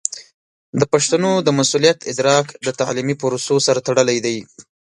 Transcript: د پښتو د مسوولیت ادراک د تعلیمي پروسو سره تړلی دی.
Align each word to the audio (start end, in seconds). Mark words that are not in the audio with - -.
د 0.79 0.81
پښتو 0.91 1.31
د 1.41 1.49
مسوولیت 1.57 1.99
ادراک 2.11 2.47
د 2.65 2.67
تعلیمي 2.79 3.15
پروسو 3.21 3.55
سره 3.67 3.79
تړلی 3.87 4.17
دی. 4.25 4.37